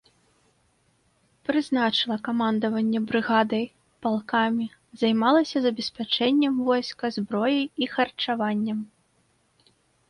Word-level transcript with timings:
Прызначыла 1.49 2.17
камандаванне 2.29 2.99
брыгадай, 3.11 3.65
палкамі, 4.07 4.67
займалася 5.03 5.57
забеспячэннем 5.67 6.53
войска 6.73 7.05
зброяй 7.19 7.65
і 7.87 7.95
харчаваннем. 7.95 8.79